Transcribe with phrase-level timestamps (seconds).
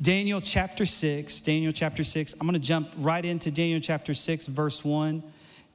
[0.00, 1.40] Daniel chapter 6.
[1.40, 2.34] Daniel chapter 6.
[2.34, 5.22] I'm going to jump right into Daniel chapter 6, verse 1.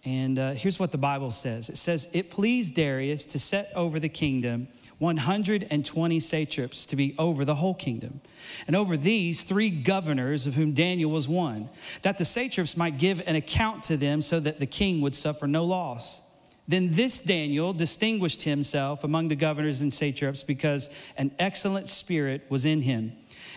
[0.04, 4.00] And uh, here's what the Bible says it says, It pleased Darius to set over
[4.00, 4.68] the kingdom
[5.02, 8.22] 120 satraps to be over the whole kingdom,
[8.68, 11.70] and over these three governors, of whom Daniel was one,
[12.04, 15.48] that the satraps might give an account to them so that the king would suffer
[15.48, 16.22] no loss.
[16.68, 22.64] Then this Daniel distinguished himself among the governors and satraps because an excellent spirit was
[22.64, 23.14] in him.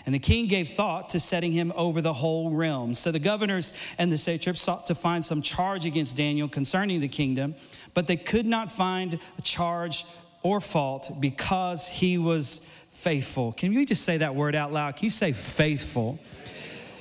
[0.07, 2.95] And the king gave thought to setting him over the whole realm.
[2.95, 7.09] So the governors and the satraps sought to find some charge against Daniel concerning the
[7.09, 7.55] kingdom,
[7.95, 10.05] but they could not find a charge
[10.43, 12.61] or fault because he was
[12.93, 13.53] faithful.
[13.53, 14.97] Can you just say that word out loud?
[14.97, 16.19] Can you say faithful?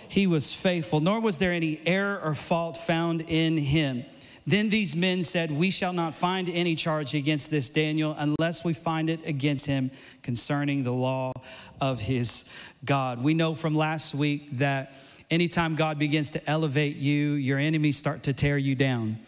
[0.07, 4.05] He was faithful, nor was there any error or fault found in him.
[4.45, 8.73] Then these men said, We shall not find any charge against this Daniel unless we
[8.73, 9.91] find it against him
[10.21, 11.31] concerning the law
[11.79, 12.45] of his
[12.85, 13.23] God.
[13.23, 14.93] We know from last week that
[15.29, 19.19] anytime God begins to elevate you, your enemies start to tear you down.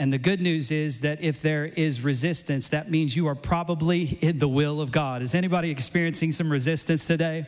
[0.00, 4.16] And the good news is that if there is resistance, that means you are probably
[4.22, 5.20] in the will of God.
[5.20, 7.44] Is anybody experiencing some resistance today?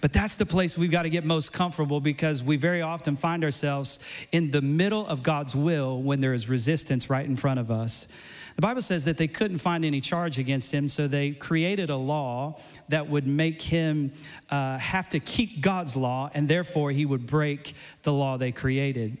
[0.00, 3.44] But that's the place we've got to get most comfortable because we very often find
[3.44, 4.00] ourselves
[4.32, 8.08] in the middle of God's will when there is resistance right in front of us.
[8.56, 11.96] The Bible says that they couldn't find any charge against him, so they created a
[11.96, 14.12] law that would make him
[14.50, 19.18] uh, have to keep God's law, and therefore he would break the law they created.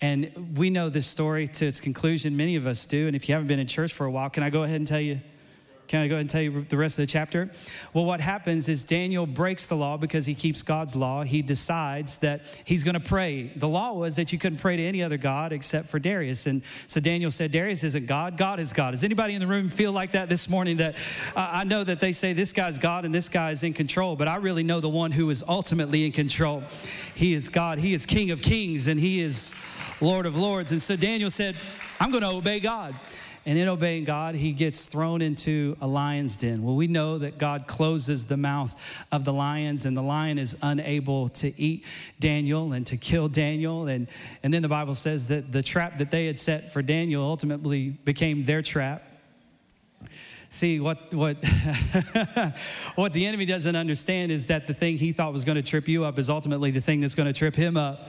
[0.00, 2.36] And we know this story to its conclusion.
[2.36, 3.06] Many of us do.
[3.06, 4.86] And if you haven't been in church for a while, can I go ahead and
[4.86, 5.20] tell you
[5.86, 7.50] can I go ahead and tell you the rest of the chapter?
[7.92, 11.22] Well, what happens is Daniel breaks the law because he keeps God's law.
[11.22, 13.52] He decides that he's going to pray.
[13.54, 16.46] The law was that you couldn't pray to any other God except for Darius.
[16.46, 18.92] And so Daniel said, Darius isn't God, God is God.
[18.92, 20.78] Does anybody in the room feel like that this morning?
[20.78, 20.96] That
[21.36, 24.16] uh, I know that they say this guy's God and this guy is in control,
[24.16, 26.62] but I really know the one who is ultimately in control.
[27.14, 29.54] He is God, He is King of kings, and He is
[30.00, 30.72] Lord of lords.
[30.72, 31.56] And so Daniel said,
[32.00, 32.94] I'm going to obey God.
[33.46, 36.62] And in obeying God, he gets thrown into a lion's den.
[36.62, 38.74] Well, we know that God closes the mouth
[39.12, 41.84] of the lions, and the lion is unable to eat
[42.20, 43.86] Daniel and to kill Daniel.
[43.86, 44.08] And,
[44.42, 47.90] and then the Bible says that the trap that they had set for Daniel ultimately
[47.90, 49.02] became their trap.
[50.48, 51.44] See, what, what,
[52.94, 55.88] what the enemy doesn't understand is that the thing he thought was going to trip
[55.88, 58.08] you up is ultimately the thing that's going to trip him up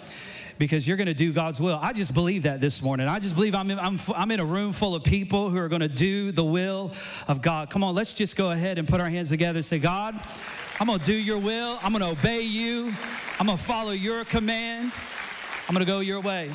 [0.58, 1.78] because you're going to do God's will.
[1.82, 3.08] I just believe that this morning.
[3.08, 5.68] I just believe I'm in, I'm, I'm in a room full of people who are
[5.68, 6.92] going to do the will
[7.28, 7.70] of God.
[7.70, 10.20] Come on, let's just go ahead and put our hands together say, God,
[10.80, 11.80] I'm going to do your will.
[11.82, 12.94] I'm going to obey you.
[13.40, 14.92] I'm going to follow your command.
[15.68, 16.52] I'm going to go your way.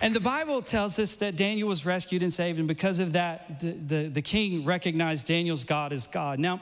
[0.00, 3.60] And the Bible tells us that Daniel was rescued and saved, and because of that,
[3.60, 6.40] the, the, the, king recognized Daniel's God as God.
[6.40, 6.60] Now,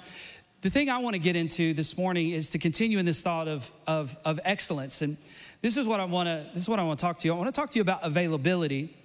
[0.60, 3.48] the thing I want to get into this morning is to continue in this thought
[3.48, 5.00] of, of, of excellence.
[5.00, 5.16] And
[5.60, 7.34] this is what I want to this is what I want to talk to you.
[7.34, 8.96] I want to talk to you about availability.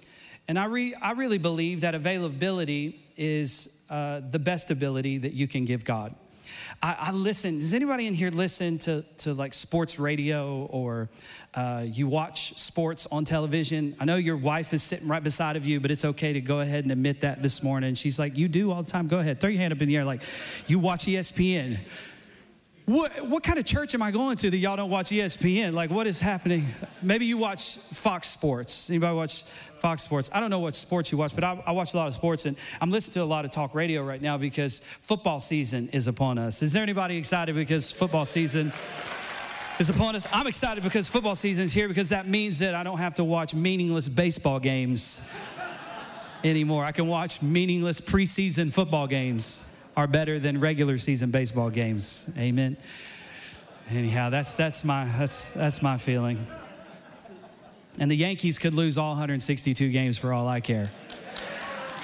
[0.48, 5.48] And I, re, I really believe that availability is uh, the best ability that you
[5.48, 6.14] can give God.
[6.82, 7.58] I, I, listen.
[7.58, 11.08] Does anybody in here listen to, to like sports radio or
[11.54, 13.96] uh, you watch sports on television?
[13.98, 16.60] I know your wife is sitting right beside of you, but it's okay to go
[16.60, 17.94] ahead and admit that this morning.
[17.94, 19.08] She's like, You do all the time.
[19.08, 19.40] Go ahead.
[19.40, 20.22] Throw your hand up in the air like,
[20.66, 21.80] You watch ESPN.
[22.86, 25.74] What, what kind of church am I going to that y'all don't watch ESPN?
[25.74, 26.68] Like, what is happening?
[27.02, 28.88] Maybe you watch Fox Sports.
[28.90, 29.42] Anybody watch
[29.78, 30.30] Fox Sports?
[30.32, 32.46] I don't know what sports you watch, but I, I watch a lot of sports,
[32.46, 36.06] and I'm listening to a lot of talk radio right now because football season is
[36.06, 36.62] upon us.
[36.62, 38.72] Is there anybody excited because football season?
[39.80, 40.26] is upon us.
[40.32, 43.24] I'm excited because football season is here because that means that I don't have to
[43.24, 45.20] watch meaningless baseball games
[46.42, 46.82] anymore.
[46.82, 52.28] I can watch meaningless preseason football games are better than regular season baseball games.
[52.36, 52.76] Amen.
[53.90, 56.46] Anyhow, that's, that's, my, that's, that's my feeling.
[57.98, 60.90] And the Yankees could lose all 162 games for all I care.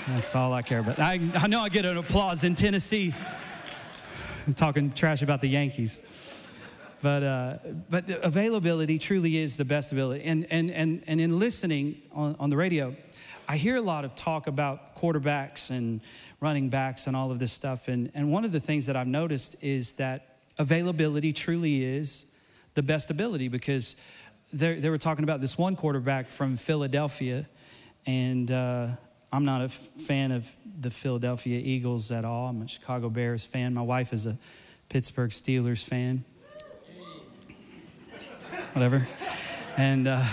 [0.08, 0.98] That's all I care about.
[0.98, 3.14] I, I know I get an applause in Tennessee.
[4.47, 6.02] I'm talking trash about the Yankees.
[7.02, 7.58] But, uh,
[7.91, 10.25] but availability truly is the best ability.
[10.25, 12.94] And, and, and, and in listening on, on the radio,
[13.52, 16.00] I hear a lot of talk about quarterbacks and
[16.40, 17.87] running backs and all of this stuff.
[17.87, 22.25] And, and one of the things that I've noticed is that availability truly is
[22.72, 23.96] the best ability because
[24.54, 27.46] they were talking about this one quarterback from Philadelphia.
[28.06, 28.88] And uh,
[29.31, 30.50] I'm not a fan of
[30.81, 32.48] the Philadelphia Eagles at all.
[32.48, 33.75] I'm a Chicago Bears fan.
[33.75, 34.38] My wife is a
[34.88, 36.25] Pittsburgh Steelers fan.
[38.72, 39.06] Whatever.
[39.76, 40.25] And, uh,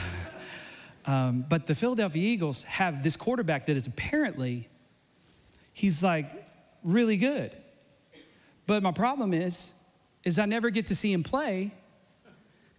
[1.10, 4.68] um, but the Philadelphia Eagles have this quarterback that is apparently,
[5.74, 6.30] he's like
[6.84, 7.52] really good.
[8.68, 9.72] But my problem is,
[10.24, 11.72] is I never get to see him play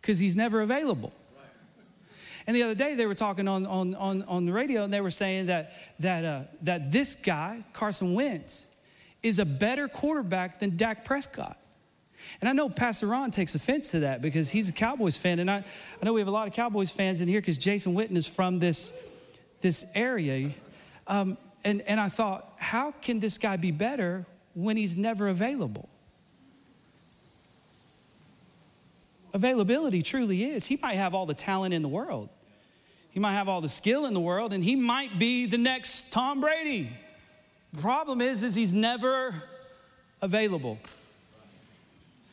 [0.00, 1.12] because he's never available.
[2.46, 5.00] And the other day they were talking on, on, on, on the radio and they
[5.00, 8.64] were saying that, that, uh, that this guy, Carson Wentz,
[9.24, 11.59] is a better quarterback than Dak Prescott.
[12.40, 15.38] And I know Pastor Ron takes offense to that because he's a Cowboys fan.
[15.38, 17.94] And I, I know we have a lot of Cowboys fans in here because Jason
[17.94, 18.92] Witten is from this,
[19.60, 20.50] this area.
[21.06, 25.88] Um, and, and I thought, how can this guy be better when he's never available?
[29.32, 30.66] Availability truly is.
[30.66, 32.28] He might have all the talent in the world,
[33.10, 36.12] he might have all the skill in the world, and he might be the next
[36.12, 36.90] Tom Brady.
[37.72, 39.42] The problem is, is he's never
[40.22, 40.78] available.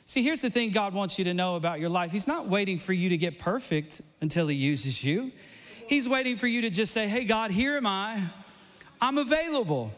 [0.07, 2.13] See, here's the thing God wants you to know about your life.
[2.13, 5.33] He's not waiting for you to get perfect until He uses you.
[5.89, 8.23] He's waiting for you to just say, Hey, God, here am I.
[9.01, 9.91] I'm available.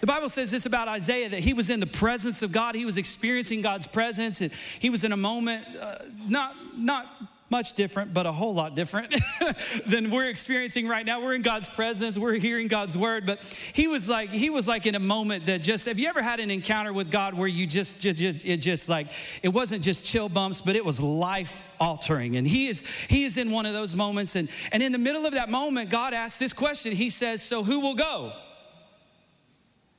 [0.00, 2.74] The Bible says this about Isaiah that he was in the presence of God.
[2.74, 4.40] He was experiencing God's presence.
[4.40, 5.96] And he was in a moment, uh,
[6.26, 7.06] not, not
[7.50, 9.14] much different, but a whole lot different
[9.86, 11.20] than we're experiencing right now.
[11.20, 13.40] We're in God's presence, we're hearing God's word, but
[13.72, 16.38] he was like, he was like in a moment that just, have you ever had
[16.38, 19.08] an encounter with God where you just, just, just it just like,
[19.42, 22.36] it wasn't just chill bumps, but it was life altering.
[22.36, 24.36] And he is, he is in one of those moments.
[24.36, 26.92] And, and in the middle of that moment, God asks this question.
[26.92, 28.32] He says, So who will go?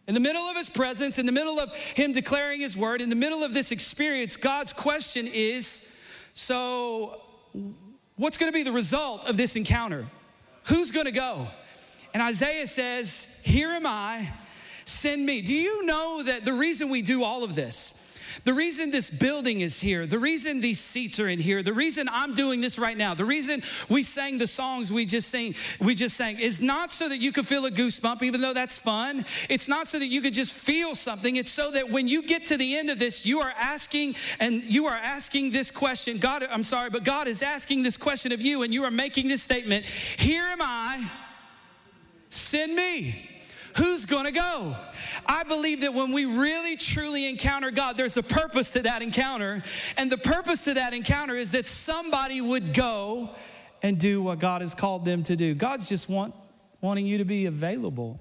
[0.07, 3.09] In the middle of his presence, in the middle of him declaring his word, in
[3.09, 5.87] the middle of this experience, God's question is
[6.33, 7.20] so
[8.15, 10.07] what's going to be the result of this encounter?
[10.65, 11.47] Who's going to go?
[12.13, 14.31] And Isaiah says, Here am I,
[14.85, 15.41] send me.
[15.41, 17.93] Do you know that the reason we do all of this
[18.43, 22.09] the reason this building is here, the reason these seats are in here, the reason
[22.11, 25.93] I'm doing this right now, the reason we sang the songs we just sang, we
[25.93, 29.25] just sang is not so that you could feel a goosebump, even though that's fun.
[29.49, 31.35] It's not so that you could just feel something.
[31.35, 34.63] It's so that when you get to the end of this, you are asking and
[34.63, 36.17] you are asking this question.
[36.17, 39.27] God, I'm sorry, but God is asking this question of you, and you are making
[39.27, 39.85] this statement
[40.17, 41.11] Here am I,
[42.29, 43.30] send me.
[43.77, 44.75] Who's gonna go?
[45.25, 49.63] I believe that when we really truly encounter God, there's a purpose to that encounter.
[49.97, 53.29] And the purpose to that encounter is that somebody would go
[53.81, 55.53] and do what God has called them to do.
[55.53, 56.35] God's just want,
[56.81, 58.19] wanting you to be available.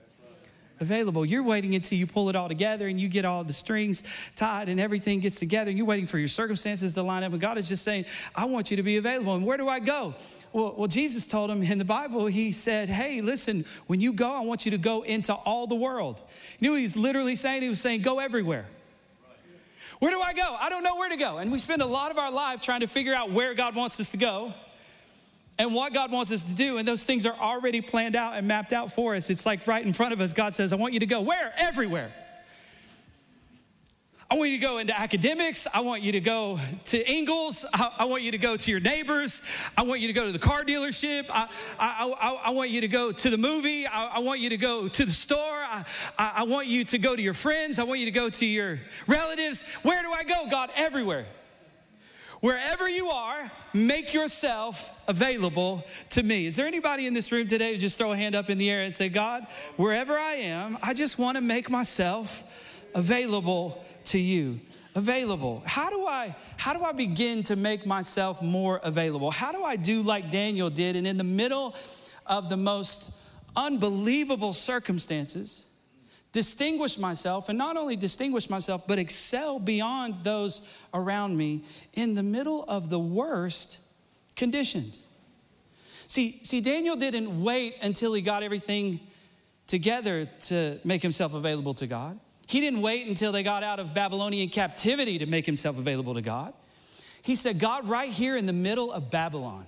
[0.78, 1.26] Available.
[1.26, 4.02] You're waiting until you pull it all together and you get all the strings
[4.34, 7.32] tied and everything gets together and you're waiting for your circumstances to line up.
[7.32, 9.34] And God is just saying, I want you to be available.
[9.34, 10.14] And where do I go?
[10.52, 14.30] Well, well, Jesus told him in the Bible, he said, Hey, listen, when you go,
[14.32, 16.20] I want you to go into all the world.
[16.58, 17.62] You know was literally saying?
[17.62, 18.66] He was saying, Go everywhere.
[20.00, 20.56] Where do I go?
[20.58, 21.38] I don't know where to go.
[21.38, 24.00] And we spend a lot of our life trying to figure out where God wants
[24.00, 24.54] us to go
[25.58, 26.78] and what God wants us to do.
[26.78, 29.28] And those things are already planned out and mapped out for us.
[29.28, 30.32] It's like right in front of us.
[30.32, 31.20] God says, I want you to go.
[31.20, 31.52] Where?
[31.58, 32.10] Everywhere.
[34.32, 35.66] I want you to go into academics.
[35.74, 37.66] I want you to go to Ingles.
[37.74, 39.42] I, I, want you to go to your neighbors.
[39.76, 41.26] I want you to go to the car dealership.
[41.28, 41.48] I,
[41.80, 43.88] I, I want you to go to the movie.
[43.88, 45.66] I, want you to go to the store.
[46.16, 47.80] I want you to go to your friends.
[47.80, 48.78] I want you to go to your
[49.08, 49.64] relatives.
[49.82, 50.70] Where do I go, God?
[50.76, 51.26] Everywhere.
[52.38, 56.46] Wherever you are, make yourself available to me.
[56.46, 58.70] Is there anybody in this room today who just throw a hand up in the
[58.70, 59.44] air and say, God,
[59.76, 62.44] wherever I am, I just want to make myself
[62.94, 64.60] available to you
[64.94, 65.62] available?
[65.64, 69.30] How do i how do i begin to make myself more available?
[69.30, 70.96] How do i do like daniel did?
[70.96, 71.74] And in the middle
[72.26, 73.12] of the most
[73.56, 75.66] unbelievable circumstances
[76.32, 80.60] distinguish myself and not only distinguish myself but excel beyond those
[80.94, 81.64] around me
[81.94, 83.78] in the middle of the worst
[84.36, 85.06] conditions.
[86.08, 88.98] See see daniel didn't wait until he got everything
[89.68, 92.18] together to make himself available to god
[92.50, 96.20] he didn't wait until they got out of Babylonian captivity to make himself available to
[96.20, 96.52] God.
[97.22, 99.66] He said, God, right here in the middle of Babylon,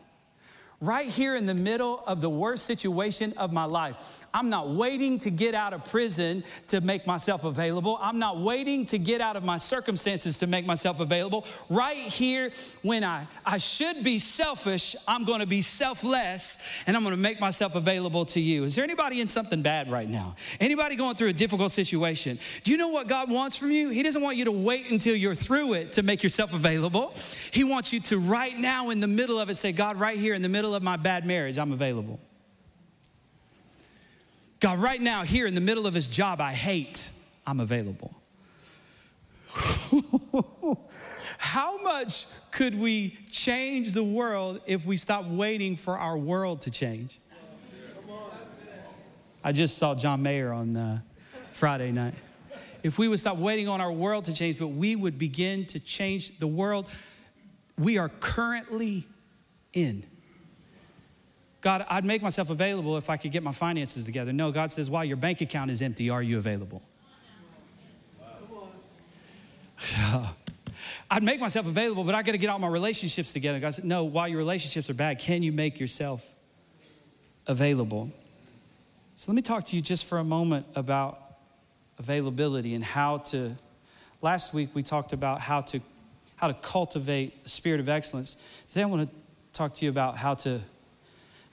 [0.82, 4.26] right here in the middle of the worst situation of my life.
[4.34, 7.98] I'm not waiting to get out of prison to make myself available.
[8.00, 11.46] I'm not waiting to get out of my circumstances to make myself available.
[11.68, 12.50] Right here,
[12.82, 17.76] when I, I should be selfish, I'm gonna be selfless and I'm gonna make myself
[17.76, 18.64] available to you.
[18.64, 20.34] Is there anybody in something bad right now?
[20.58, 22.40] Anybody going through a difficult situation?
[22.64, 23.90] Do you know what God wants from you?
[23.90, 27.14] He doesn't want you to wait until you're through it to make yourself available.
[27.52, 30.34] He wants you to right now in the middle of it say, God, right here
[30.34, 32.20] in the middle of my bad marriage, I'm available.
[34.60, 37.10] God, right now, here in the middle of his job I hate,
[37.46, 38.14] I'm available.
[41.38, 46.70] How much could we change the world if we stop waiting for our world to
[46.70, 47.18] change?
[49.44, 51.00] I just saw John Mayer on uh,
[51.50, 52.14] Friday night.
[52.84, 55.80] If we would stop waiting on our world to change, but we would begin to
[55.80, 56.88] change the world
[57.78, 59.06] we are currently
[59.72, 60.04] in.
[61.62, 64.32] God, I'd make myself available if I could get my finances together.
[64.32, 66.82] No, God says, while your bank account is empty, are you available?
[71.10, 73.60] I'd make myself available, but I got to get all my relationships together.
[73.60, 76.24] God said, no, while your relationships are bad, can you make yourself
[77.46, 78.10] available?
[79.14, 81.36] So let me talk to you just for a moment about
[81.98, 83.56] availability and how to.
[84.20, 85.80] Last week we talked about how to
[86.36, 88.36] how to cultivate a spirit of excellence.
[88.66, 89.16] Today I want to
[89.52, 90.60] talk to you about how to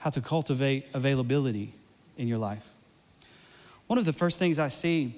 [0.00, 1.72] how to cultivate availability
[2.16, 2.68] in your life.
[3.86, 5.14] One of the first things I see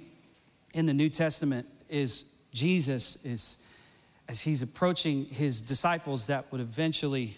[0.75, 3.59] in the New Testament is Jesus is
[4.29, 7.37] as he's approaching his disciples that would eventually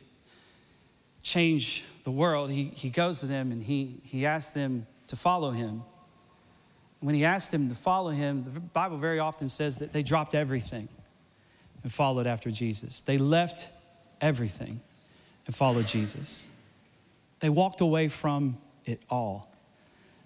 [1.22, 5.50] change the world, he, he goes to them and he, he asks them to follow
[5.50, 5.82] him.
[7.00, 10.34] When he asked them to follow him, the Bible very often says that they dropped
[10.34, 10.88] everything
[11.82, 13.00] and followed after Jesus.
[13.00, 13.68] They left
[14.20, 14.80] everything
[15.46, 16.46] and followed Jesus.
[17.40, 19.48] They walked away from it all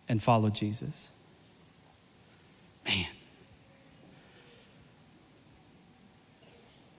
[0.09, 1.11] and followed Jesus.
[2.85, 3.07] Man.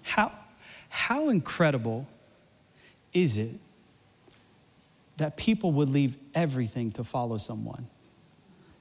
[0.03, 0.31] How,
[0.89, 2.07] how incredible
[3.13, 3.59] is it
[5.17, 7.87] that people would leave everything to follow someone?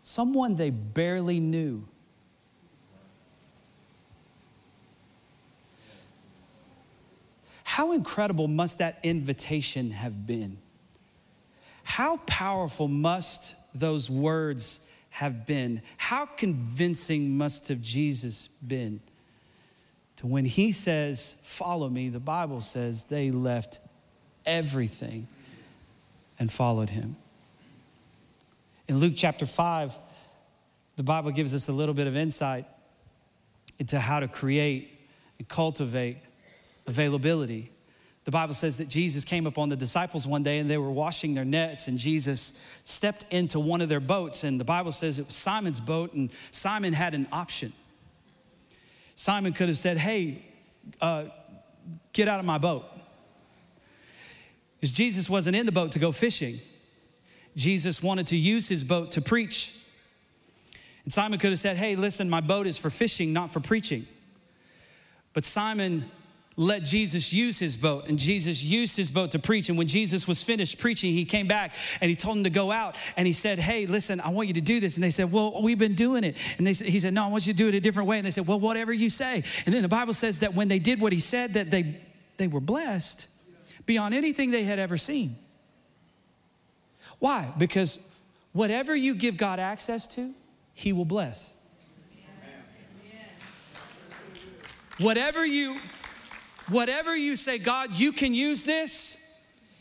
[0.03, 1.87] Someone they barely knew.
[7.65, 10.59] How incredible must that invitation have been?
[11.89, 14.81] How powerful must those words
[15.11, 15.83] have been?
[15.97, 19.01] How convincing must have Jesus been?
[20.19, 23.79] to when he says, Follow me, the Bible says they left
[24.45, 25.29] everything
[26.41, 27.17] and followed him.
[28.89, 29.97] In Luke chapter 5,
[30.97, 32.67] the Bible gives us a little bit of insight
[33.79, 34.91] into how to create
[35.39, 36.19] and cultivate
[36.87, 37.71] availability.
[38.29, 41.33] The Bible says that Jesus came upon the disciples one day and they were washing
[41.33, 42.53] their nets, and Jesus
[42.85, 44.45] stepped into one of their boats.
[44.45, 47.73] And the Bible says it was Simon's boat, and Simon had an option.
[49.15, 50.45] Simon could have said, Hey,
[51.01, 51.25] uh,
[52.13, 52.85] get out of my boat.
[54.77, 56.61] Because Jesus wasn't in the boat to go fishing.
[57.57, 59.75] Jesus wanted to use his boat to preach.
[61.05, 64.07] And Simon could have said, Hey, listen, my boat is for fishing, not for preaching.
[65.33, 66.11] But Simon
[66.59, 69.69] let Jesus use his boat, and Jesus used his boat to preach.
[69.69, 72.73] And when Jesus was finished preaching, he came back and he told them to go
[72.73, 72.97] out.
[73.17, 74.97] And he said, Hey, listen, I want you to do this.
[74.97, 76.37] And they said, Well, we've been doing it.
[76.59, 78.19] And they, he said, No, I want you to do it a different way.
[78.19, 79.45] And they said, Well, whatever you say.
[79.67, 82.01] And then the Bible says that when they did what he said, that they,
[82.39, 83.29] they were blessed
[83.87, 85.37] beyond anything they had ever seen.
[87.21, 87.53] Why?
[87.57, 88.01] Because
[88.53, 90.35] whatever you give God access to,
[90.75, 91.53] he will bless.
[94.99, 95.77] Whatever you
[96.69, 99.17] whatever you say, God, you can use this,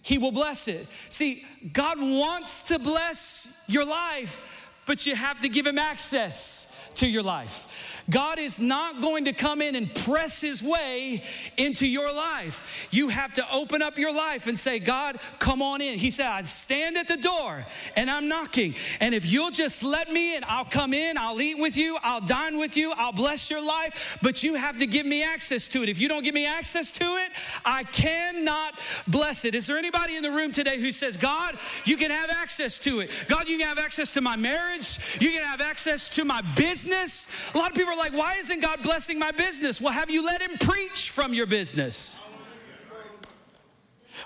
[0.01, 0.87] He will bless it.
[1.09, 4.43] See, God wants to bless your life,
[4.85, 7.96] but you have to give Him access to your life.
[8.09, 11.23] God is not going to come in and press his way
[11.57, 12.87] into your life.
[12.89, 15.99] You have to open up your life and say, God, come on in.
[15.99, 18.75] He said, I stand at the door and I'm knocking.
[19.01, 22.21] And if you'll just let me in, I'll come in, I'll eat with you, I'll
[22.21, 25.83] dine with you, I'll bless your life, but you have to give me access to
[25.83, 25.89] it.
[25.89, 27.31] If you don't give me access to it,
[27.65, 29.53] I cannot bless it.
[29.53, 33.01] Is there anybody in the room today who says, God, you can have access to
[33.01, 33.11] it?
[33.27, 37.27] God, you can have access to my marriage, you can have access to my business.
[37.53, 39.81] A lot of people are like, why isn't God blessing my business?
[39.81, 42.21] Well, have you let Him preach from your business?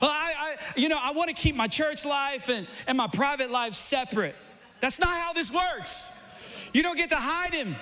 [0.01, 3.07] Well, I, I you know, I want to keep my church life and, and my
[3.07, 4.35] private life separate.
[4.79, 6.09] That's not how this works.
[6.73, 7.75] You don't get to hide Him.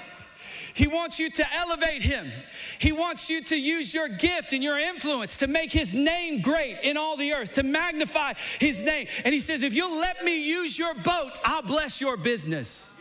[0.74, 2.32] He wants you to elevate him.
[2.78, 6.78] He wants you to use your gift and your influence to make his name great
[6.84, 9.08] in all the earth, to magnify his name.
[9.26, 12.94] And he says, if you'll let me use your boat, I'll bless your business.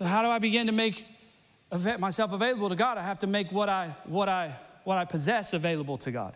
[0.00, 1.04] So how do I begin to make
[1.98, 2.96] myself available to God?
[2.96, 6.34] I have to make what I what I what I possess available to God.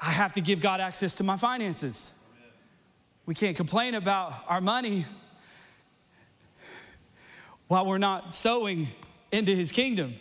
[0.00, 2.12] I have to give God access to my finances.
[3.26, 5.04] We can't complain about our money
[7.66, 8.86] while we're not sowing
[9.32, 10.14] into his kingdom.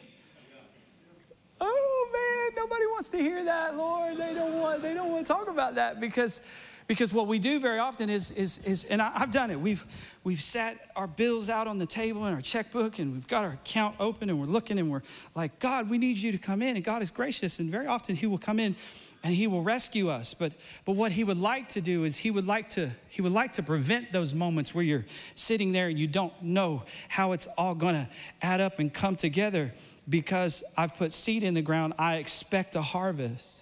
[1.60, 4.18] Oh man, nobody wants to hear that, Lord.
[4.18, 6.42] They don't want they don't want to talk about that because
[6.88, 9.84] because what we do very often is, is, is and I, have done it, we've,
[10.24, 13.52] we've sat our bills out on the table and our checkbook and we've got our
[13.52, 15.04] account open and we're looking and we're
[15.36, 16.76] like, God, we need you to come in.
[16.76, 17.60] And God is gracious.
[17.60, 18.76] And very often He will come in
[19.24, 20.52] and he will rescue us but
[20.84, 23.54] but what he would like to do is he would like to he would like
[23.54, 27.76] to prevent those moments where you're sitting there and you don't know how it's all
[27.76, 28.10] going to
[28.42, 29.72] add up and come together
[30.10, 33.61] because I've put seed in the ground, I expect a harvest.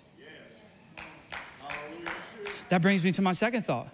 [2.70, 3.90] That brings me to my second thought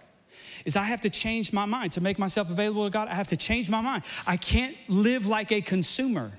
[0.66, 3.08] is I have to change my mind to make myself available to God.
[3.08, 4.04] I have to change my mind.
[4.26, 6.32] I can't live like a consumer.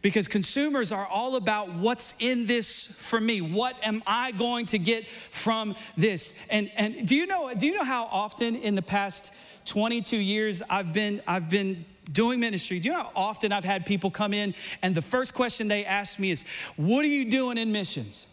[0.00, 3.40] Because consumers are all about what's in this for me.
[3.40, 6.34] What am I going to get from this?
[6.50, 9.32] And and do you know do you know how often in the past
[9.64, 12.80] 22 years I've been I've been doing ministry.
[12.80, 15.86] Do you know how often I've had people come in and the first question they
[15.86, 16.44] ask me is,
[16.76, 18.26] "What are you doing in missions?"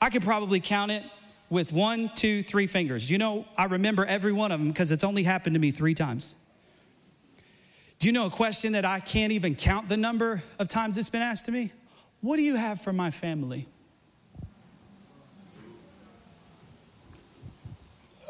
[0.00, 1.04] I could probably count it
[1.50, 3.10] with one, two, three fingers.
[3.10, 5.94] You know, I remember every one of them because it's only happened to me three
[5.94, 6.34] times.
[7.98, 11.10] Do you know a question that I can't even count the number of times it's
[11.10, 11.72] been asked to me?
[12.20, 13.66] What do you have for my family?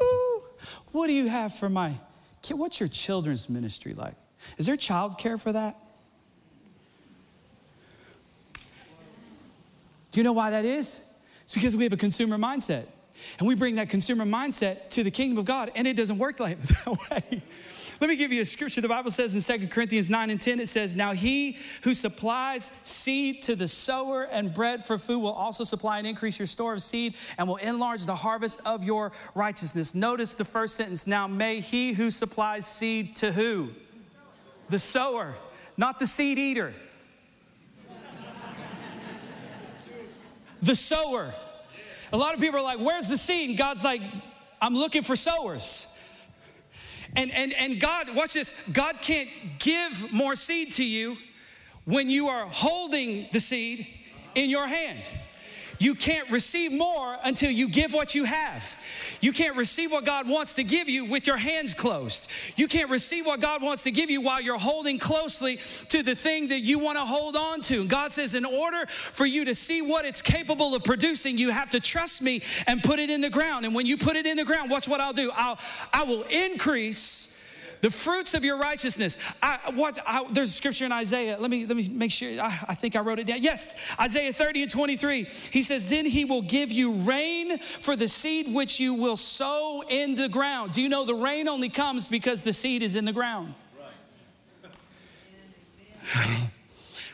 [0.01, 0.43] Ooh,
[0.91, 1.95] what do you have for my
[2.41, 2.55] kid?
[2.55, 4.15] What's your children's ministry like?
[4.57, 5.77] Is there childcare for that?
[10.11, 10.99] Do you know why that is?
[11.49, 12.85] It's because we have a consumer mindset.
[13.39, 16.39] And we bring that consumer mindset to the kingdom of God, and it doesn't work
[16.39, 17.41] like that way.
[17.99, 18.81] Let me give you a scripture.
[18.81, 22.69] The Bible says in Second Corinthians 9 and 10, it says, Now he who supplies
[22.83, 26.73] seed to the sower and bread for food will also supply and increase your store
[26.73, 29.95] of seed and will enlarge the harvest of your righteousness.
[29.95, 31.07] Notice the first sentence.
[31.07, 33.71] Now may he who supplies seed to who?
[34.69, 35.33] The sower,
[35.77, 36.75] not the seed eater.
[40.61, 41.33] The sower.
[42.11, 43.49] A lot of people are like, Where's the seed?
[43.49, 44.01] And God's like,
[44.61, 45.87] I'm looking for sowers.
[47.15, 51.17] And, and, and God, watch this, God can't give more seed to you
[51.85, 53.87] when you are holding the seed
[54.35, 55.01] in your hand.
[55.79, 58.75] You can't receive more until you give what you have.
[59.21, 62.29] You can't receive what God wants to give you with your hands closed.
[62.57, 66.15] You can't receive what God wants to give you while you're holding closely to the
[66.15, 67.79] thing that you want to hold on to.
[67.79, 71.49] And God says, in order for you to see what it's capable of producing, you
[71.49, 73.65] have to trust me and put it in the ground.
[73.65, 75.31] And when you put it in the ground, watch what I'll do.
[75.33, 75.57] I'll
[75.93, 77.28] I will increase
[77.81, 79.17] the fruits of your righteousness.
[79.41, 81.37] I, what, I, there's a scripture in Isaiah.
[81.39, 82.29] Let me, let me make sure.
[82.41, 83.41] I, I think I wrote it down.
[83.41, 85.23] Yes, Isaiah 30 and 23.
[85.51, 89.83] He says, Then he will give you rain for the seed which you will sow
[89.87, 90.73] in the ground.
[90.73, 93.53] Do you know the rain only comes because the seed is in the ground?
[96.15, 96.49] Right.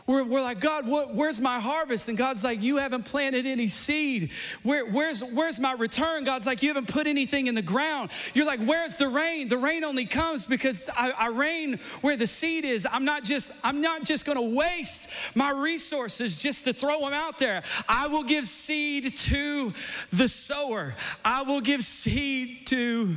[0.08, 2.10] We're, we're like, God, what, where's my harvest?
[2.10, 4.32] And God's like, You haven't planted any seed.
[4.62, 6.26] Where, where's, where's my return?
[6.26, 8.12] God's like, You haven't put anything in the ground.
[8.36, 9.48] You're like, Where's the rain?
[9.48, 12.88] The rain only comes because I, I rain where the seed is.
[12.90, 17.40] I'm not just, I'm not just gonna waste my resources just to throw them out
[17.40, 17.64] there.
[17.90, 19.74] I will give seed to
[20.14, 20.94] the sower.
[21.24, 23.16] I will give seed to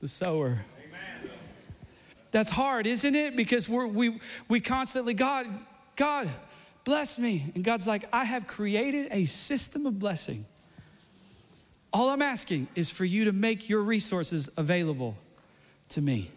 [0.00, 0.58] the sower.
[2.30, 3.36] That's hard, isn't it?
[3.36, 5.46] Because we're, we, we constantly, God,
[5.98, 6.30] God,
[6.84, 7.50] bless me.
[7.56, 10.46] And God's like, I have created a system of blessing.
[11.92, 15.16] All I'm asking is for you to make your resources available
[15.90, 16.30] to me.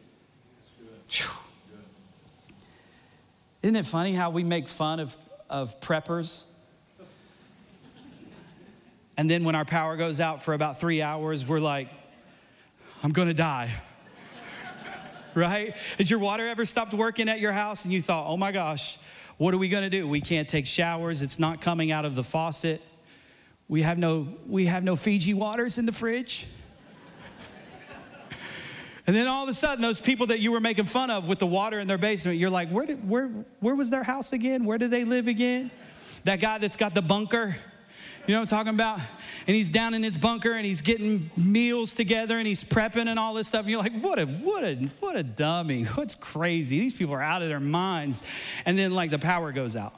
[3.61, 5.15] Isn't it funny how we make fun of,
[5.47, 6.41] of preppers?
[9.15, 11.87] And then when our power goes out for about three hours, we're like,
[13.03, 13.69] I'm gonna die.
[15.35, 15.75] right?
[15.99, 18.97] Has your water ever stopped working at your house and you thought, oh my gosh,
[19.41, 20.07] what are we going to do?
[20.07, 21.23] We can't take showers.
[21.23, 22.79] It's not coming out of the faucet.
[23.67, 26.45] We have no, we have no Fiji waters in the fridge.
[29.07, 31.39] and then all of a sudden, those people that you were making fun of with
[31.39, 33.29] the water in their basement, you're like, where, did, where,
[33.61, 34.63] where was their house again?
[34.63, 35.71] Where do they live again?
[36.23, 37.55] That guy that's got the bunker
[38.27, 38.99] you know what I'm talking about?
[39.47, 43.17] And he's down in his bunker and he's getting meals together and he's prepping and
[43.17, 43.61] all this stuff.
[43.61, 45.83] And you're like, what a, what a, what a dummy.
[45.95, 46.79] What's crazy?
[46.79, 48.21] These people are out of their minds.
[48.65, 49.95] And then like the power goes out.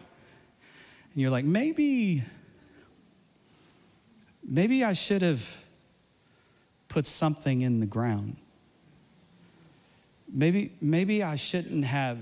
[1.14, 2.24] And you're like, maybe,
[4.48, 5.58] maybe I should have
[6.88, 8.38] put something in the ground.
[10.32, 12.20] Maybe, maybe I shouldn't have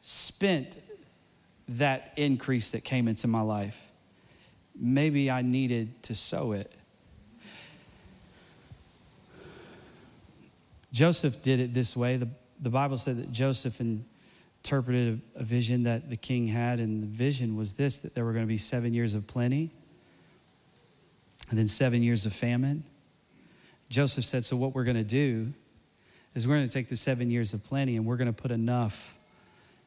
[0.00, 0.76] spent
[1.68, 3.80] that increase that came into my life
[4.74, 6.72] maybe I needed to sow it.
[10.92, 12.16] Joseph did it this way.
[12.16, 12.28] The,
[12.60, 17.06] the Bible said that Joseph interpreted a, a vision that the king had, and the
[17.06, 19.70] vision was this that there were going to be seven years of plenty
[21.48, 22.84] and then seven years of famine.
[23.88, 25.52] Joseph said, So, what we're going to do
[26.34, 28.50] is we're going to take the seven years of plenty and we're going to put
[28.50, 29.16] enough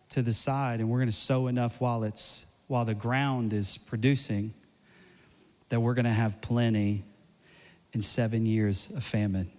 [0.10, 3.78] to the side and we're going to sow enough while it's while the ground is
[3.78, 4.54] producing
[5.74, 7.04] that we're going to have plenty
[7.94, 9.50] in seven years of famine.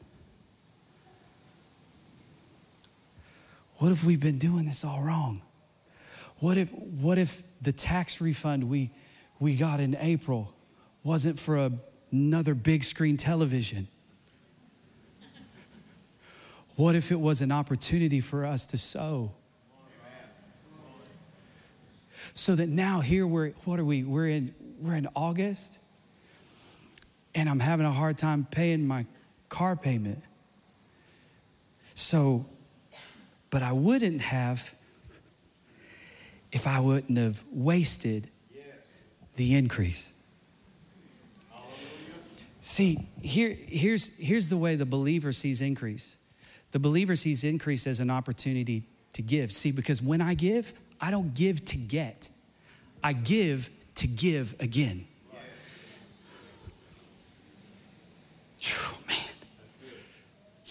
[3.79, 5.43] what if we've been doing this all wrong?
[6.39, 8.93] What if, what if the tax refund we,
[9.41, 10.55] we got in April
[11.03, 11.73] wasn't for a,
[12.13, 13.89] another big screen television?
[16.77, 19.33] What if it was an opportunity for us to sow?
[22.35, 24.05] So that now here we're, what are we?
[24.05, 25.81] We're in, we're in August
[27.35, 29.07] and I'm having a hard time paying my
[29.49, 30.23] car payment.
[31.95, 32.47] So,
[33.51, 34.75] but I wouldn't have
[36.53, 38.31] if I wouldn't have wasted
[39.35, 40.13] the increase.
[42.61, 46.15] See, here, here's, here's the way the believer sees increase.
[46.71, 49.53] The believer sees increase as an opportunity to give.
[49.53, 52.31] See, because when I give, I don't give to get,
[53.03, 55.07] I give to give again.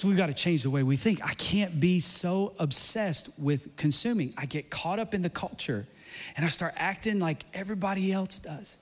[0.03, 1.23] So we've got to change the way we think.
[1.23, 4.33] I can't be so obsessed with consuming.
[4.35, 5.87] I get caught up in the culture
[6.35, 8.79] and I start acting like everybody else does.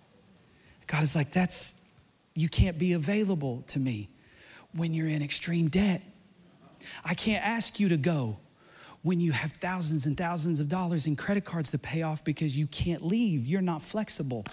[0.88, 1.76] God is like, that's,
[2.34, 4.10] you can't be available to me
[4.74, 6.02] when you're in extreme debt.
[7.06, 8.38] I can't ask you to go
[9.04, 12.58] when you have thousands and thousands of dollars in credit cards to pay off because
[12.58, 13.46] you can't leave.
[13.46, 14.44] You're not flexible.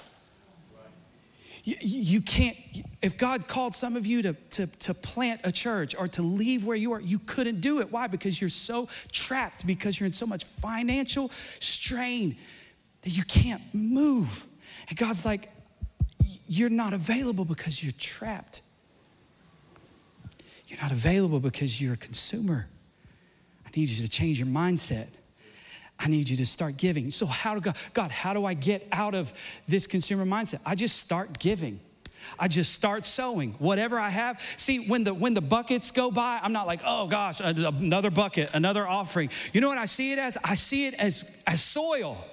[1.69, 2.57] You, you, can't,
[3.03, 6.65] if God called some of you to, to, to plant a church or to leave
[6.65, 7.93] where you are, you couldn't do it.
[7.93, 8.07] Why?
[8.07, 12.39] Because you're so trapped, because you're in so much financial strain
[13.03, 14.47] that you can't move.
[14.89, 15.51] And God's like,
[16.47, 18.63] you're not available because you're trapped.
[20.69, 22.67] You're not available because you're a consumer.
[23.67, 25.09] I need you to change your mindset.
[25.99, 27.11] I need you to start giving.
[27.11, 29.33] So, how do God, God, how do I get out of
[29.67, 30.61] this consumer mindset?
[30.65, 31.81] I just start giving.
[32.39, 34.41] I just start sowing whatever I have.
[34.57, 38.51] See, when the when the buckets go by, I'm not like, oh gosh, another bucket,
[38.53, 39.31] another offering.
[39.53, 40.37] You know what I see it as?
[40.45, 42.25] I see it as as soil.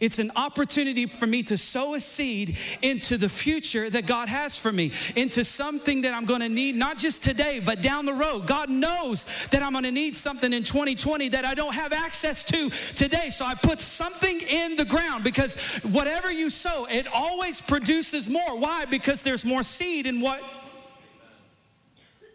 [0.00, 4.58] It's an opportunity for me to sow a seed into the future that God has
[4.58, 8.46] for me, into something that I'm gonna need, not just today, but down the road.
[8.46, 12.70] God knows that I'm gonna need something in 2020 that I don't have access to
[12.94, 13.30] today.
[13.30, 18.56] So I put something in the ground because whatever you sow, it always produces more.
[18.58, 18.84] Why?
[18.84, 20.42] Because there's more seed in what,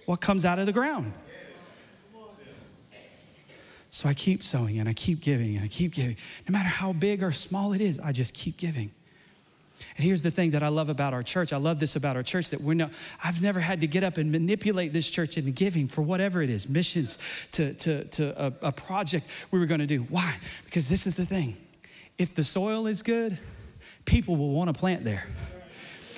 [0.05, 1.13] what comes out of the ground.
[3.91, 6.15] So I keep sowing and I keep giving and I keep giving.
[6.47, 8.89] No matter how big or small it is, I just keep giving.
[9.97, 11.51] And here's the thing that I love about our church.
[11.51, 12.89] I love this about our church that we're no,
[13.21, 16.49] I've never had to get up and manipulate this church into giving for whatever it
[16.49, 17.17] is, missions
[17.51, 20.03] to, to, to a, a project we were going to do.
[20.03, 20.35] Why?
[20.63, 21.57] Because this is the thing.
[22.17, 23.37] If the soil is good,
[24.05, 25.27] people will want to plant there.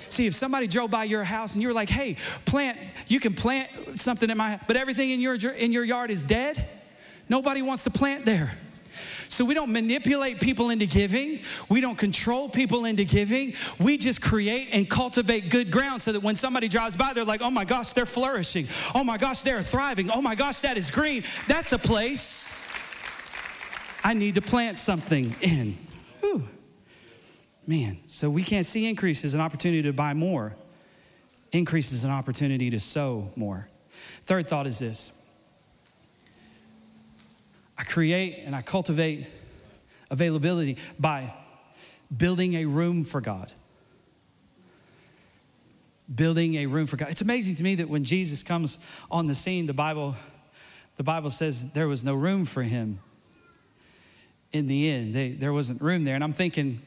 [0.10, 3.34] See, if somebody drove by your house and you were like, hey, plant, you can
[3.34, 6.70] plant something in my, but everything in your, in your yard is dead,
[7.34, 8.56] Nobody wants to plant there.
[9.28, 11.40] So we don't manipulate people into giving.
[11.68, 13.56] We don't control people into giving.
[13.80, 17.42] We just create and cultivate good ground so that when somebody drives by, they're like,
[17.42, 18.68] oh my gosh, they're flourishing.
[18.94, 20.12] Oh my gosh, they're thriving.
[20.12, 21.24] Oh my gosh, that is green.
[21.48, 22.48] That's a place
[24.04, 25.76] I need to plant something in.
[26.20, 26.48] Whew.
[27.66, 30.56] Man, so we can't see increase as an opportunity to buy more.
[31.52, 33.68] Increase is an opportunity to sow more.
[34.22, 35.14] Third thought is this
[37.78, 39.28] I create and I cultivate
[40.10, 41.34] availability by
[42.16, 43.52] building a room for God.
[46.14, 47.10] Building a room for God.
[47.10, 50.16] It's amazing to me that when Jesus comes on the scene, the Bible,
[50.98, 53.00] the Bible says there was no room for him
[54.52, 55.16] in the end.
[55.16, 56.16] They, there wasn't room there.
[56.16, 56.82] And I'm thinking,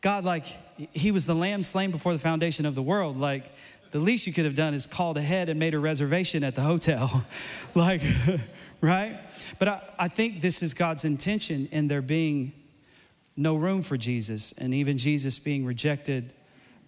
[0.00, 0.46] God, like,
[0.92, 3.18] he was the lamb slain before the foundation of the world.
[3.18, 3.44] Like,
[3.90, 6.62] the least you could have done is called ahead and made a reservation at the
[6.62, 7.24] hotel.
[7.74, 8.02] like,
[8.84, 9.18] right?
[9.58, 12.52] But I, I think this is God's intention in there being
[13.36, 16.32] no room for Jesus and even Jesus being rejected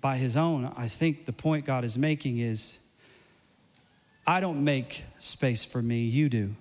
[0.01, 0.73] by his own.
[0.77, 2.79] I think the point God is making is
[4.27, 6.55] I don't make space for me, you do.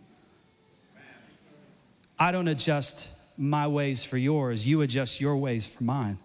[2.18, 6.18] I don't adjust my ways for yours, you adjust your ways for mine.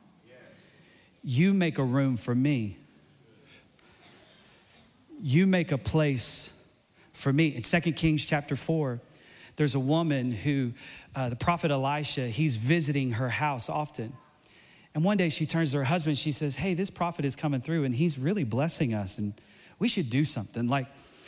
[1.23, 2.79] You make a room for me.
[5.21, 6.51] You make a place
[7.21, 7.49] for me.
[7.49, 9.01] In 2 Kings chapter 4,
[9.57, 10.73] there's a woman who,
[11.15, 14.13] uh, the prophet Elisha, he's visiting her house often.
[14.95, 17.61] And one day she turns to her husband, she says, Hey, this prophet is coming
[17.61, 19.35] through and he's really blessing us, and
[19.79, 20.67] we should do something.
[20.67, 20.87] Like,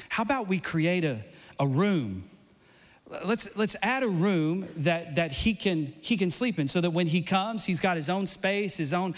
[0.08, 1.20] how about we create a,
[1.60, 2.28] a room?
[3.24, 6.90] Let's, let's add a room that, that he, can, he can sleep in so that
[6.90, 9.14] when he comes, he's got his own space, his own,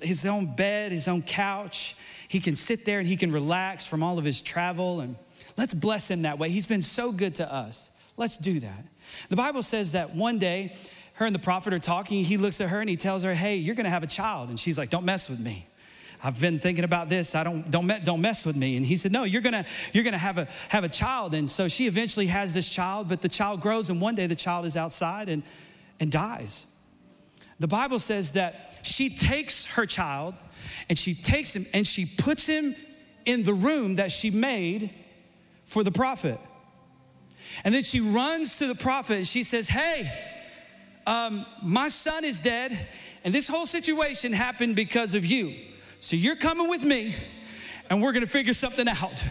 [0.00, 1.94] his own bed, his own couch.
[2.26, 5.00] He can sit there and he can relax from all of his travel.
[5.00, 5.16] And
[5.56, 6.50] let's bless him that way.
[6.50, 7.90] He's been so good to us.
[8.16, 8.84] Let's do that.
[9.28, 10.76] The Bible says that one day,
[11.14, 12.24] her and the prophet are talking.
[12.24, 14.48] He looks at her and he tells her, Hey, you're gonna have a child.
[14.48, 15.66] And she's like, Don't mess with me.
[16.22, 17.34] I've been thinking about this.
[17.34, 18.76] I don't don't don't mess with me.
[18.76, 21.34] And he said, No, you're gonna you're gonna have a have a child.
[21.34, 24.34] And so she eventually has this child, but the child grows, and one day the
[24.34, 25.42] child is outside and
[26.00, 26.66] and dies.
[27.60, 30.34] The Bible says that she takes her child
[30.88, 32.74] and she takes him and she puts him
[33.24, 34.90] in the room that she made
[35.66, 36.38] for the prophet.
[37.62, 40.10] And then she runs to the prophet and she says, Hey,
[41.06, 42.88] um, my son is dead,
[43.24, 45.54] and this whole situation happened because of you.
[46.00, 47.14] So you're coming with me,
[47.90, 49.22] and we're gonna figure something out.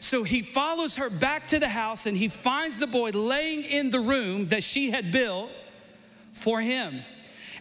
[0.00, 3.90] So he follows her back to the house, and he finds the boy laying in
[3.90, 5.50] the room that she had built
[6.32, 7.02] for him.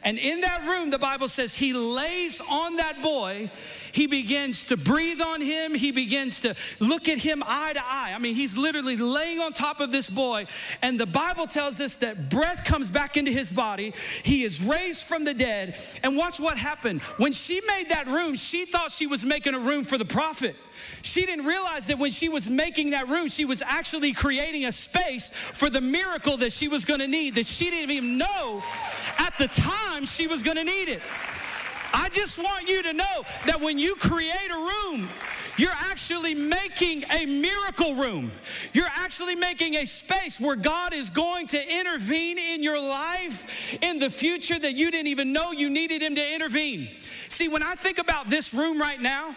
[0.03, 3.51] And in that room, the Bible says he lays on that boy.
[3.91, 5.73] He begins to breathe on him.
[5.73, 8.13] He begins to look at him eye to eye.
[8.15, 10.47] I mean, he's literally laying on top of this boy.
[10.81, 13.93] And the Bible tells us that breath comes back into his body.
[14.23, 15.75] He is raised from the dead.
[16.03, 17.01] And watch what happened.
[17.17, 20.55] When she made that room, she thought she was making a room for the prophet.
[21.01, 24.71] She didn't realize that when she was making that room, she was actually creating a
[24.71, 28.63] space for the miracle that she was gonna need, that she didn't even know
[29.17, 31.01] at the time she was gonna need it.
[31.93, 35.09] I just want you to know that when you create a room,
[35.57, 38.31] you're actually making a miracle room.
[38.73, 43.99] You're actually making a space where God is going to intervene in your life in
[43.99, 46.89] the future that you didn't even know you needed Him to intervene.
[47.29, 49.35] See, when I think about this room right now,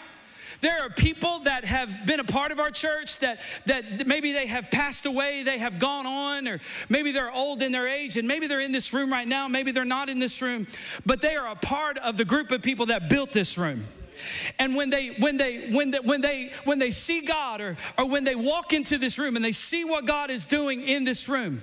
[0.60, 4.46] there are people that have been a part of our church that, that maybe they
[4.46, 8.26] have passed away, they have gone on, or maybe they're old in their age, and
[8.26, 10.66] maybe they're in this room right now, maybe they're not in this room,
[11.04, 13.84] but they are a part of the group of people that built this room.
[14.58, 18.06] And when they when they when they, when they when they see God or or
[18.06, 21.28] when they walk into this room and they see what God is doing in this
[21.28, 21.62] room,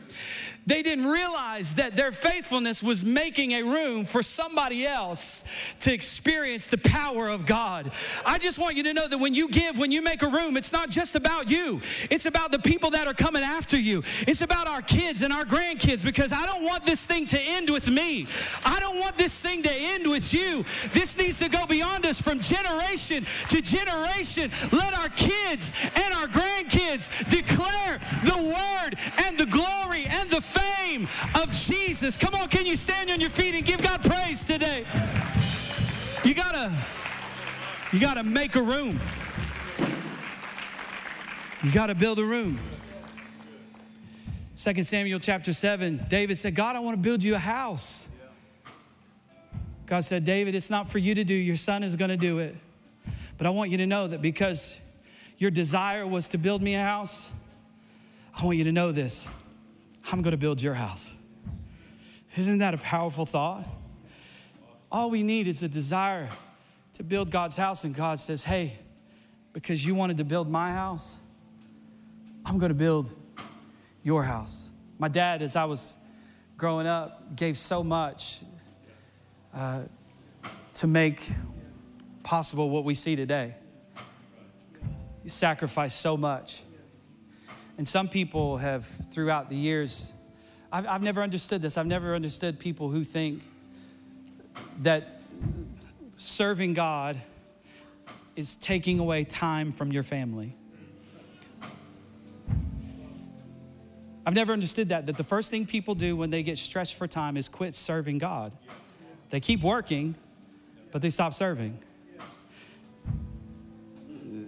[0.66, 5.44] they didn't realize that their faithfulness was making a room for somebody else
[5.82, 7.92] to experience the power of God.
[8.26, 10.58] I just want you to know that when you give, when you make a room,
[10.58, 14.04] it's not just about you, it's about the people that are coming after you.
[14.28, 17.70] It's about our kids and our grandkids because I don't want this thing to end
[17.70, 18.28] with me.
[18.64, 20.64] I don't want this thing to end with you.
[20.94, 24.52] This needs to go beyond us from generation to generation.
[24.72, 31.08] Let our kids and our grandkids declare the word and the glory and the fame
[31.36, 32.18] of Jesus.
[32.18, 34.86] Come on, can you stand on your feet and give God praise today?
[36.24, 36.72] You gotta,
[37.92, 39.00] you gotta make a room.
[41.64, 42.60] You gotta build a room.
[44.62, 48.08] 2 Samuel chapter 7, David said, God, I want to build you a house.
[49.88, 52.38] God said, David, it's not for you to do, your son is going to do
[52.38, 52.56] it.
[53.40, 54.78] But I want you to know that because
[55.40, 57.32] your desire was to build me a house,
[58.40, 59.28] I want you to know this
[60.12, 61.14] I'm going to build your house.
[62.36, 63.66] Isn't that a powerful thought?
[64.92, 66.30] All we need is a desire
[66.94, 68.78] to build God's house, and God says, Hey,
[69.54, 71.16] because you wanted to build my house,
[72.46, 73.10] I'm going to build
[74.04, 74.70] your house.
[75.00, 75.94] My dad, as I was
[76.58, 78.40] growing up, gave so much
[79.54, 79.84] uh,
[80.74, 81.32] to make
[82.24, 83.56] possible what we see today.
[85.24, 86.64] He sacrificed so much.
[87.82, 90.14] And some people have, throughout the years,
[90.72, 91.80] I've, I've never understood this.
[91.80, 93.42] I've never understood people who think
[94.84, 95.20] that
[96.16, 97.20] serving God
[98.36, 100.56] is taking away time from your family.
[104.28, 107.08] I've never understood that, that the first thing people do when they get stretched for
[107.08, 108.56] time is quit serving God.
[109.32, 110.14] They keep working,
[110.92, 111.80] but they stop serving.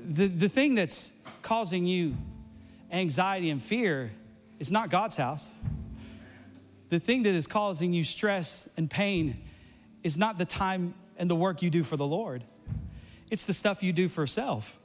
[0.05, 2.15] The, the thing that's causing you
[2.93, 4.11] anxiety and fear
[4.59, 5.51] is not God's house.
[6.89, 9.41] The thing that is causing you stress and pain
[10.03, 12.43] is not the time and the work you do for the Lord,
[13.29, 14.77] it's the stuff you do for self.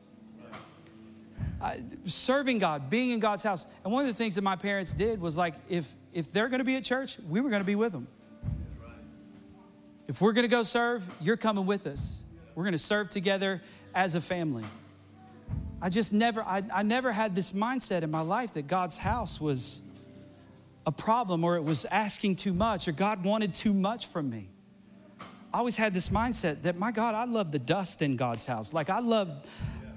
[2.06, 3.66] serving God, being in God's house.
[3.84, 6.64] And one of the things that my parents did was like, if, if they're gonna
[6.64, 8.06] be at church, we were gonna be with them.
[10.06, 12.22] If we're gonna go serve, you're coming with us.
[12.54, 13.60] We're gonna serve together
[13.94, 14.64] as a family.
[15.80, 19.40] I just never, I, I never had this mindset in my life that God's house
[19.40, 19.80] was
[20.86, 24.48] a problem or it was asking too much or God wanted too much from me.
[25.52, 28.72] I always had this mindset that my God, I love the dust in God's house.
[28.72, 29.32] Like I love,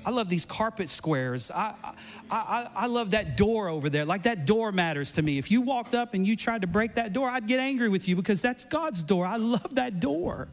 [0.06, 1.50] I love these carpet squares.
[1.50, 4.06] I, I, I, I love that door over there.
[4.06, 5.40] Like that door matters to me.
[5.40, 8.08] If you walked up and you tried to break that door, I'd get angry with
[8.08, 9.26] you because that's God's door.
[9.26, 10.48] I love that door.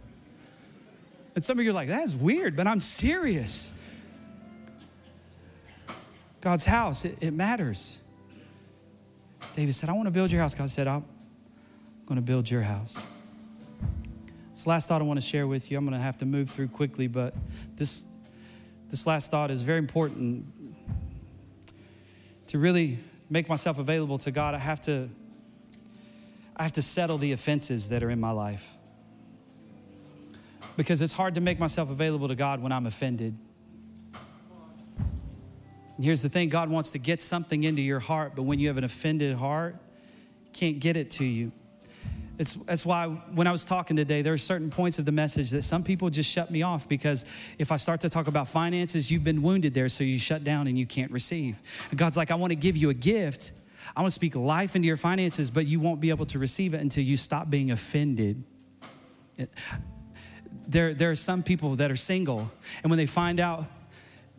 [1.34, 3.72] And some of you are like, that's weird, but I'm serious.
[6.40, 7.98] God's house, it, it matters.
[9.54, 10.54] David said, I want to build your house.
[10.54, 11.04] God said, I'm
[12.06, 12.96] going to build your house.
[14.52, 16.50] This last thought I want to share with you, I'm going to have to move
[16.50, 17.34] through quickly, but
[17.76, 18.04] this,
[18.90, 20.46] this last thought is very important.
[22.48, 22.98] To really
[23.28, 25.10] make myself available to God, I have to,
[26.56, 28.72] I have to settle the offenses that are in my life.
[30.76, 33.38] Because it's hard to make myself available to God when I'm offended.
[35.98, 38.68] And here's the thing God wants to get something into your heart, but when you
[38.68, 39.76] have an offended heart,
[40.52, 41.52] can't get it to you.
[42.38, 45.50] It's, that's why when I was talking today, there are certain points of the message
[45.50, 47.24] that some people just shut me off because
[47.58, 50.68] if I start to talk about finances, you've been wounded there, so you shut down
[50.68, 51.60] and you can't receive.
[51.90, 53.50] And God's like, I want to give you a gift.
[53.96, 56.74] I want to speak life into your finances, but you won't be able to receive
[56.74, 58.44] it until you stop being offended.
[60.68, 62.52] there, there are some people that are single,
[62.84, 63.64] and when they find out,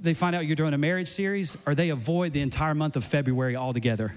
[0.02, 3.04] they find out you're doing a marriage series, or they avoid the entire month of
[3.04, 4.16] February altogether.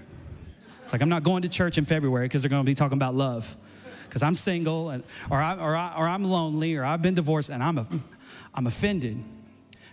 [0.83, 2.97] It's like, I'm not going to church in February because they're going to be talking
[2.97, 3.55] about love
[4.13, 7.49] because I'm single and, or, I, or, I, or I'm lonely or I've been divorced
[7.49, 7.87] and I'm, a,
[8.53, 9.23] I'm offended.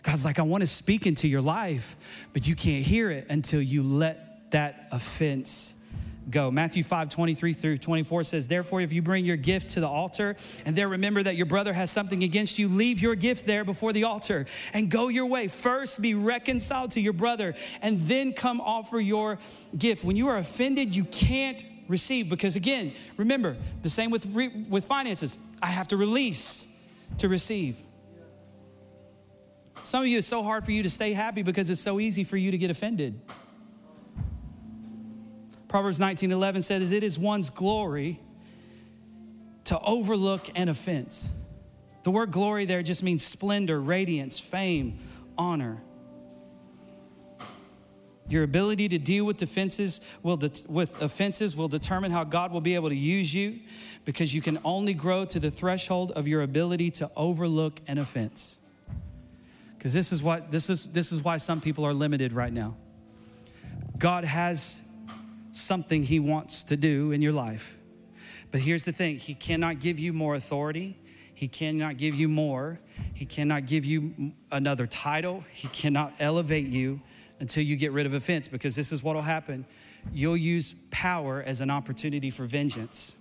[0.03, 1.97] God's like, I want to speak into your life,
[2.35, 5.75] but you can't hear it until you let that offense
[6.29, 6.51] go.
[6.51, 10.37] Matthew 5 23 through 24 says, Therefore, if you bring your gift to the altar
[10.65, 13.93] and there remember that your brother has something against you, leave your gift there before
[13.93, 15.49] the altar and go your way.
[15.49, 19.39] First, be reconciled to your brother and then come offer your
[19.77, 20.05] gift.
[20.05, 22.29] When you are offended, you can't receive.
[22.29, 25.37] Because again, remember, the same with, re- with finances.
[25.63, 26.67] I have to release
[27.19, 27.79] to receive.
[29.83, 32.25] Some of you, it's so hard for you to stay happy because it's so easy
[32.25, 33.21] for you to get offended.
[35.71, 38.19] Proverbs 19:11 says, "It is one's glory
[39.63, 41.31] to overlook an offense."
[42.03, 44.99] The word glory there just means splendor, radiance, fame,
[45.39, 45.81] honor.
[48.29, 52.61] Your ability to deal with offenses will de- with offenses will determine how God will
[52.61, 53.61] be able to use you
[54.05, 58.57] because you can only grow to the threshold of your ability to overlook an offense.
[59.79, 62.75] Because this is what this is this is why some people are limited right now.
[63.99, 64.81] God has
[65.53, 67.77] something he wants to do in your life.
[68.51, 70.97] But here's the thing, he cannot give you more authority.
[71.35, 72.81] He cannot give you more.
[73.15, 75.45] He cannot give you another title.
[75.53, 77.01] He cannot elevate you
[77.39, 79.65] until you get rid of offense because this is what will happen.
[80.13, 83.15] You'll use power as an opportunity for vengeance,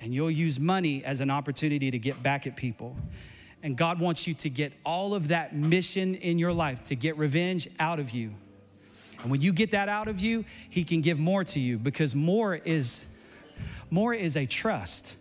[0.00, 2.96] and you'll use money as an opportunity to get back at people.
[3.62, 7.18] And God wants you to get all of that mission in your life to get
[7.18, 8.34] revenge out of you.
[9.22, 12.14] And when you get that out of you, He can give more to you because
[12.14, 13.06] more is
[13.90, 15.16] more is a trust.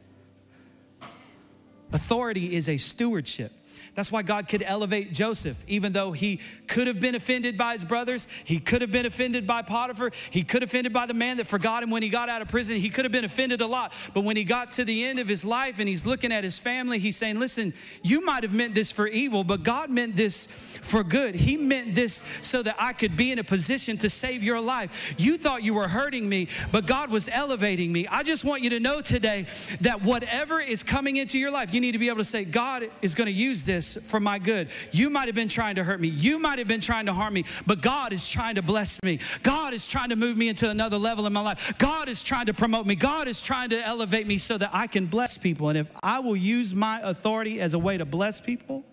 [1.92, 3.52] Authority is a stewardship.
[3.98, 7.84] That's why God could elevate Joseph, even though he could have been offended by his
[7.84, 8.28] brothers.
[8.44, 10.12] He could have been offended by Potiphar.
[10.30, 12.44] He could have been offended by the man that forgot him when he got out
[12.44, 12.76] of prison.
[12.76, 13.92] He could have been offended a lot.
[14.14, 16.60] But when he got to the end of his life and he's looking at his
[16.60, 20.46] family, he's saying, Listen, you might have meant this for evil, but God meant this
[20.46, 21.34] for good.
[21.34, 25.16] He meant this so that I could be in a position to save your life.
[25.18, 28.06] You thought you were hurting me, but God was elevating me.
[28.06, 29.48] I just want you to know today
[29.82, 32.92] that whatever is coming into your life, you need to be able to say, God
[33.02, 34.70] is going to use this for my good.
[34.92, 36.08] You might have been trying to hurt me.
[36.08, 39.20] You might have been trying to harm me, but God is trying to bless me.
[39.44, 41.74] God is trying to move me into another level in my life.
[41.78, 42.96] God is trying to promote me.
[42.96, 45.70] God is trying to elevate me so that I can bless people.
[45.70, 48.84] And if I will use my authority as a way to bless people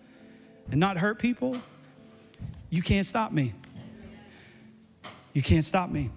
[0.71, 1.57] and not hurt people,
[2.69, 3.53] you can't stop me.
[5.33, 6.11] You can't stop me.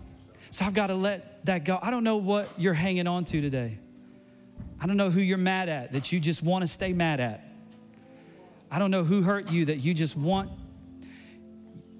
[0.51, 1.79] So I've got to let that go.
[1.81, 3.79] I don't know what you're hanging on to today.
[4.81, 7.48] I don't know who you're mad at that you just want to stay mad at.
[8.71, 10.51] I don't know who hurt you that you just want.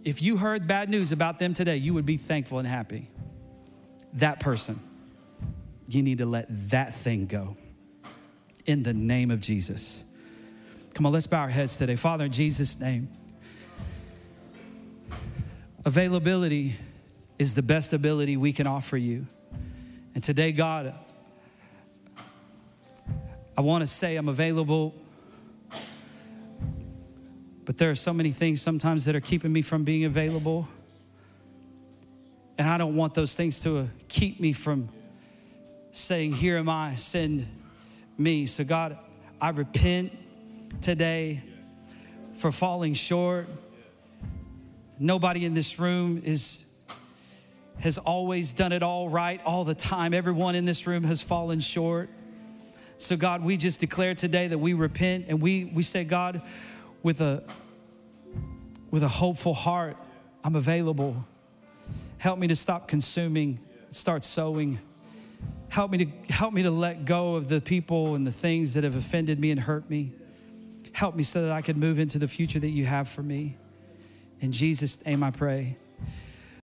[0.05, 3.11] If you heard bad news about them today, you would be thankful and happy.
[4.15, 4.81] That person,
[5.89, 7.57] you need to let that thing go
[8.67, 10.05] in the name of Jesus.
[10.95, 11.97] Come on, let's bow our heads today.
[11.97, 13.09] Father, in Jesus' name,
[15.85, 16.77] availability
[17.39, 19.27] is the best ability we can offer you.
[20.15, 20.95] And today, God,
[23.57, 24.95] I want to say I'm available
[27.79, 30.69] there are so many things sometimes that are keeping me from being available.
[32.59, 34.89] And I don't want those things to uh, keep me from
[35.93, 37.47] saying, Here am I, send
[38.19, 38.47] me.
[38.47, 38.99] So, God,
[39.41, 40.13] I repent
[40.81, 41.41] today
[42.35, 43.49] for falling short.
[44.99, 46.65] Nobody in this room is
[47.79, 50.13] has always done it all right all the time.
[50.13, 52.11] Everyone in this room has fallen short.
[52.97, 56.43] So God, we just declare today that we repent and we we say, God,
[57.05, 57.45] with a
[58.91, 59.97] with a hopeful heart,
[60.43, 61.25] I'm available.
[62.19, 63.61] Help me to stop consuming
[63.91, 64.79] start sowing.
[65.69, 68.85] Help me to help me to let go of the people and the things that
[68.85, 70.13] have offended me and hurt me.
[70.93, 73.57] Help me so that I can move into the future that you have for me.
[74.41, 75.77] In Jesus' name I pray.